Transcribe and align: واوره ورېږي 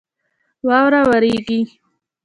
واوره 0.67 1.01
ورېږي 1.09 1.59